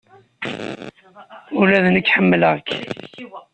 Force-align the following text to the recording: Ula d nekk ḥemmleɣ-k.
Ula 1.59 1.77
d 1.83 1.85
nekk 1.89 2.11
ḥemmleɣ-k. 2.15 2.69